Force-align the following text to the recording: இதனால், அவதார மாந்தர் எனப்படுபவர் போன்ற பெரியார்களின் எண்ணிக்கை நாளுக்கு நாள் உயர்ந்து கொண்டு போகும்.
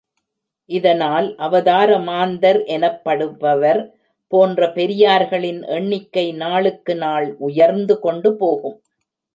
இதனால், 0.69 1.27
அவதார 1.37 1.89
மாந்தர் 1.99 2.59
எனப்படுபவர் 2.77 3.81
போன்ற 4.31 4.71
பெரியார்களின் 4.75 5.61
எண்ணிக்கை 5.67 6.27
நாளுக்கு 6.33 6.95
நாள் 6.95 7.27
உயர்ந்து 7.39 7.97
கொண்டு 7.99 8.31
போகும். 8.37 8.77